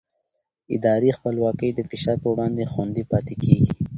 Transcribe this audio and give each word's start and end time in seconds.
اداري 0.75 1.09
خپلواکي 1.17 1.69
د 1.73 1.79
فشار 1.89 2.17
پر 2.23 2.29
وړاندې 2.31 2.69
خوندي 2.71 3.03
پاتې 3.11 3.33
کېږي 3.43 3.69